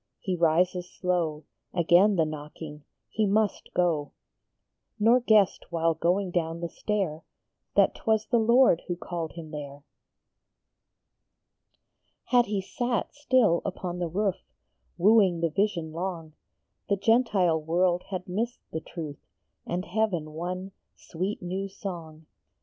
[0.19, 1.43] he rises slow;
[1.75, 4.13] Again the knocking; he must go;
[4.99, 7.23] Nor guessed, while going down the stair,
[7.75, 9.83] That t was the Lord who called him there.
[12.23, 14.37] Had he sat still upon the roof,
[14.97, 16.33] Wooing the vision long,
[16.89, 19.19] The Gentile world had missed the truth,
[19.67, 20.71] And Heaven one"
[21.11, 22.25] sweet new song."